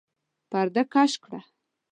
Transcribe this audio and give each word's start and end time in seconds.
پرده 0.49 0.83
کش 0.93 1.13
کړه! 1.23 1.39